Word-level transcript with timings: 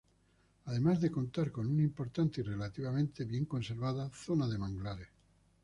Además 0.65 0.99
de 0.99 1.11
contar 1.11 1.51
con 1.51 1.67
una 1.67 1.83
importante 1.83 2.41
y 2.41 2.43
relativamente 2.43 3.23
bien 3.23 3.45
conservada 3.45 4.09
zona 4.15 4.47
de 4.47 4.57
manglares. 4.57 5.09